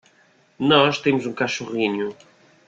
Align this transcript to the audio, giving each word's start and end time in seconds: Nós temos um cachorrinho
Nós 0.59 0.97
temos 0.97 1.27
um 1.27 1.31
cachorrinho 1.31 2.17